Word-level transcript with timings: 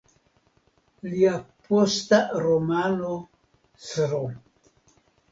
Lia 1.09 1.33
posta 1.67 2.19
romano 2.45 3.11
"Sro. 3.89 4.23